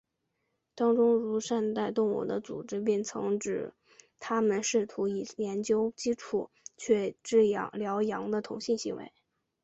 [0.73, 3.71] 当中如善待动物组织便曾指
[4.19, 9.13] 它们试图以此研究基础去治疗羊的同性行为。